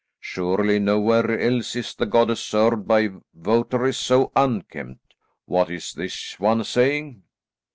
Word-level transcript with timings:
Surely 0.19 0.79
nowhere 0.79 1.39
else 1.39 1.75
is 1.75 1.93
the 1.93 2.07
goddess 2.07 2.41
served 2.41 2.87
by 2.87 3.09
votaries 3.35 3.97
so 3.97 4.31
unkempt. 4.35 5.13
What 5.45 5.69
is 5.69 5.93
this 5.93 6.39
one 6.39 6.63
saying?" 6.63 7.21